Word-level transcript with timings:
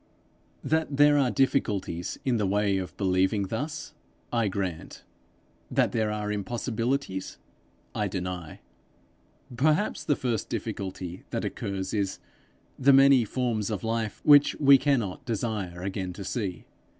That 0.63 0.97
there 0.97 1.15
are 1.19 1.29
difficulties 1.29 2.17
in 2.25 2.37
the 2.37 2.47
way 2.47 2.79
of 2.79 2.97
believing 2.97 3.49
thus, 3.49 3.93
I 4.33 4.47
grant; 4.47 5.03
that 5.69 5.91
there 5.91 6.09
are 6.11 6.31
impossibilities, 6.31 7.37
I 7.93 8.07
deny. 8.07 8.61
Perhaps 9.55 10.05
the 10.05 10.15
first 10.15 10.49
difficulty 10.49 11.23
that 11.29 11.45
occurs 11.45 11.93
is, 11.93 12.17
the 12.79 12.93
many 12.93 13.25
forms 13.25 13.69
of 13.69 13.83
life 13.83 14.21
which 14.23 14.55
we 14.59 14.79
cannot 14.79 15.23
desire 15.23 15.83
again 15.83 16.13
to 16.13 16.23
see. 16.23 16.65